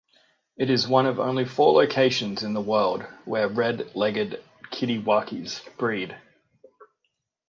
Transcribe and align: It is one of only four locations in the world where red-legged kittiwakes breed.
It 0.57 0.71
is 0.71 0.87
one 0.87 1.05
of 1.05 1.19
only 1.19 1.45
four 1.45 1.73
locations 1.73 2.41
in 2.41 2.55
the 2.55 2.59
world 2.61 3.03
where 3.23 3.47
red-legged 3.47 4.41
kittiwakes 4.73 5.63
breed. 5.77 6.17